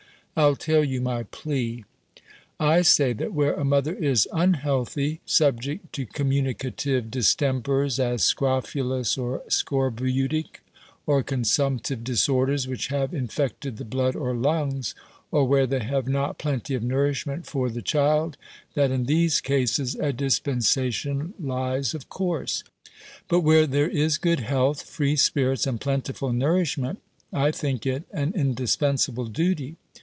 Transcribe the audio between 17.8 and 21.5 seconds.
child, that in these cases, a dispensation